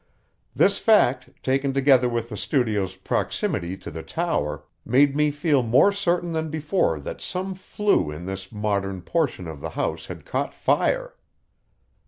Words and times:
This 0.55 0.79
fact, 0.79 1.29
taken 1.43 1.73
together 1.73 2.09
with 2.09 2.29
the 2.29 2.35
studio's 2.35 2.95
proximity 2.95 3.77
to 3.77 3.91
the 3.91 4.01
tower, 4.01 4.63
made 4.83 5.15
me 5.15 5.29
feel 5.29 5.61
more 5.61 5.91
certain 5.91 6.31
than 6.31 6.49
before 6.49 6.99
that 7.01 7.21
some 7.21 7.53
flue 7.53 8.09
in 8.09 8.25
this 8.25 8.51
modern 8.51 9.03
portion 9.03 9.47
of 9.47 9.61
the 9.61 9.69
house 9.77 10.07
had 10.07 10.25
caught 10.25 10.55
fire. 10.55 11.13